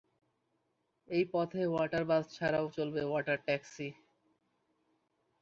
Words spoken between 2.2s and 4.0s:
ছাড়াও চলবে water taxi.